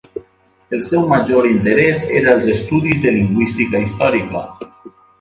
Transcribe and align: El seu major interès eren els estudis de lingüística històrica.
El 0.77 0.81
seu 0.87 1.05
major 1.11 1.49
interès 1.51 2.07
eren 2.21 2.33
els 2.33 2.51
estudis 2.57 3.07
de 3.07 3.15
lingüística 3.21 3.87
històrica. 3.87 4.47